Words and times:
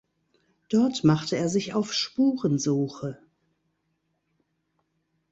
Dort 0.71 1.03
macht 1.03 1.31
er 1.31 1.47
sich 1.47 1.75
auf 1.75 1.93
Spurensuche. 1.93 3.19